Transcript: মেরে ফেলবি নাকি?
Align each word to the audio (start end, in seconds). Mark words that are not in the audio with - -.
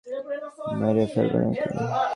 মেরে 0.79 1.03
ফেলবি 1.13 1.37
নাকি? 1.43 1.61